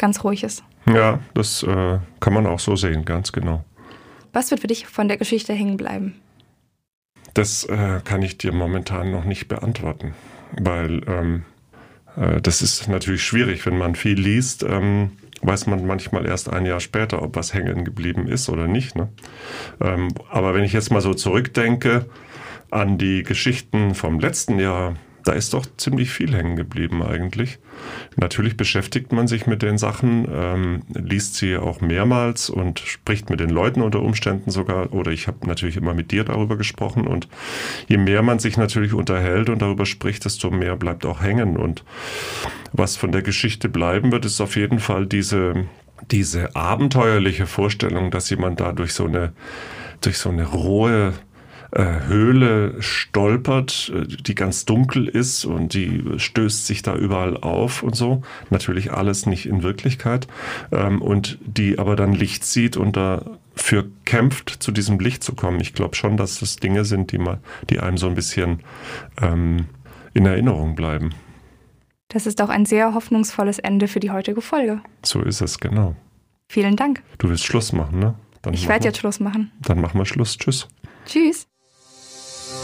ganz 0.00 0.24
ruhig 0.24 0.42
ist. 0.42 0.64
Ja, 0.92 1.20
das 1.34 1.62
äh, 1.62 1.98
kann 2.18 2.32
man 2.32 2.46
auch 2.46 2.58
so 2.58 2.74
sehen, 2.74 3.04
ganz 3.04 3.30
genau. 3.30 3.64
Was 4.32 4.50
wird 4.50 4.60
für 4.60 4.66
dich 4.66 4.86
von 4.86 5.06
der 5.06 5.16
Geschichte 5.16 5.52
hängen 5.52 5.76
bleiben? 5.76 6.14
Das 7.34 7.64
äh, 7.64 8.00
kann 8.04 8.22
ich 8.22 8.38
dir 8.38 8.52
momentan 8.52 9.12
noch 9.12 9.24
nicht 9.24 9.46
beantworten, 9.46 10.14
weil 10.58 11.02
ähm, 11.06 11.44
äh, 12.16 12.40
das 12.40 12.62
ist 12.62 12.88
natürlich 12.88 13.22
schwierig, 13.22 13.64
wenn 13.66 13.78
man 13.78 13.94
viel 13.94 14.18
liest. 14.18 14.64
Ähm, 14.64 15.12
weiß 15.42 15.66
man 15.66 15.86
manchmal 15.86 16.26
erst 16.26 16.52
ein 16.52 16.66
Jahr 16.66 16.80
später, 16.80 17.22
ob 17.22 17.36
was 17.36 17.54
hängen 17.54 17.84
geblieben 17.84 18.26
ist 18.26 18.48
oder 18.48 18.66
nicht. 18.66 18.96
Ne? 18.96 19.08
Ähm, 19.80 20.08
aber 20.28 20.54
wenn 20.54 20.64
ich 20.64 20.72
jetzt 20.72 20.90
mal 20.90 21.00
so 21.00 21.14
zurückdenke, 21.14 22.06
an 22.70 22.98
die 22.98 23.22
Geschichten 23.22 23.94
vom 23.94 24.20
letzten 24.20 24.58
Jahr, 24.58 24.94
da 25.30 25.36
ist 25.36 25.54
doch 25.54 25.64
ziemlich 25.76 26.10
viel 26.10 26.34
hängen 26.34 26.56
geblieben 26.56 27.04
eigentlich. 27.04 27.60
Natürlich 28.16 28.56
beschäftigt 28.56 29.12
man 29.12 29.28
sich 29.28 29.46
mit 29.46 29.62
den 29.62 29.78
Sachen, 29.78 30.26
ähm, 30.28 30.82
liest 30.92 31.36
sie 31.36 31.56
auch 31.56 31.80
mehrmals 31.80 32.50
und 32.50 32.80
spricht 32.80 33.30
mit 33.30 33.38
den 33.38 33.50
Leuten 33.50 33.80
unter 33.80 34.02
Umständen 34.02 34.50
sogar. 34.50 34.92
Oder 34.92 35.12
ich 35.12 35.28
habe 35.28 35.46
natürlich 35.46 35.76
immer 35.76 35.94
mit 35.94 36.10
dir 36.10 36.24
darüber 36.24 36.56
gesprochen. 36.56 37.06
Und 37.06 37.28
je 37.86 37.96
mehr 37.96 38.22
man 38.22 38.40
sich 38.40 38.56
natürlich 38.56 38.92
unterhält 38.92 39.50
und 39.50 39.62
darüber 39.62 39.86
spricht, 39.86 40.24
desto 40.24 40.50
mehr 40.50 40.74
bleibt 40.74 41.06
auch 41.06 41.22
hängen. 41.22 41.56
Und 41.56 41.84
was 42.72 42.96
von 42.96 43.12
der 43.12 43.22
Geschichte 43.22 43.68
bleiben 43.68 44.10
wird, 44.10 44.24
ist 44.24 44.40
auf 44.40 44.56
jeden 44.56 44.80
Fall 44.80 45.06
diese, 45.06 45.66
diese 46.10 46.56
abenteuerliche 46.56 47.46
Vorstellung, 47.46 48.10
dass 48.10 48.30
jemand 48.30 48.58
da 48.58 48.72
durch 48.72 48.94
so 48.94 49.04
eine, 49.04 49.32
durch 50.00 50.18
so 50.18 50.30
eine 50.30 50.44
rohe 50.44 51.12
Höhle 51.78 52.82
stolpert, 52.82 53.92
äh, 53.94 54.06
die 54.06 54.34
ganz 54.34 54.64
dunkel 54.64 55.06
ist 55.06 55.44
und 55.44 55.74
die 55.74 56.02
stößt 56.16 56.66
sich 56.66 56.82
da 56.82 56.96
überall 56.96 57.36
auf 57.36 57.82
und 57.82 57.94
so. 57.94 58.22
Natürlich 58.50 58.92
alles 58.92 59.26
nicht 59.26 59.46
in 59.46 59.62
Wirklichkeit. 59.62 60.26
Ähm, 60.72 61.00
und 61.00 61.38
die 61.44 61.78
aber 61.78 61.96
dann 61.96 62.12
Licht 62.12 62.44
sieht 62.44 62.76
und 62.76 62.96
dafür 62.96 63.86
kämpft, 64.04 64.50
zu 64.62 64.72
diesem 64.72 64.98
Licht 64.98 65.22
zu 65.22 65.34
kommen. 65.34 65.60
Ich 65.60 65.72
glaube 65.72 65.94
schon, 65.94 66.16
dass 66.16 66.40
das 66.40 66.56
Dinge 66.56 66.84
sind, 66.84 67.12
die, 67.12 67.18
mal, 67.18 67.38
die 67.68 67.80
einem 67.80 67.98
so 67.98 68.08
ein 68.08 68.14
bisschen 68.14 68.60
ähm, 69.20 69.66
in 70.12 70.26
Erinnerung 70.26 70.74
bleiben. 70.74 71.10
Das 72.08 72.26
ist 72.26 72.42
auch 72.42 72.48
ein 72.48 72.66
sehr 72.66 72.94
hoffnungsvolles 72.94 73.60
Ende 73.60 73.86
für 73.86 74.00
die 74.00 74.10
heutige 74.10 74.40
Folge. 74.40 74.80
So 75.04 75.22
ist 75.22 75.40
es, 75.40 75.60
genau. 75.60 75.94
Vielen 76.48 76.74
Dank. 76.74 77.02
Du 77.18 77.28
willst 77.28 77.44
Schluss 77.44 77.72
machen, 77.72 78.00
ne? 78.00 78.14
Dann 78.42 78.54
ich 78.54 78.66
werde 78.66 78.86
jetzt 78.86 78.98
Schluss 78.98 79.20
machen. 79.20 79.52
Dann 79.60 79.80
machen 79.80 79.98
wir 79.98 80.06
Schluss. 80.06 80.36
Tschüss. 80.36 80.66
Tschüss. 81.06 81.46